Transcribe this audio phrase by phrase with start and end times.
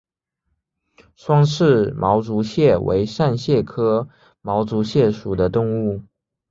[1.15, 4.09] 双齿毛足蟹为扇蟹科
[4.41, 6.01] 毛足蟹属的动物。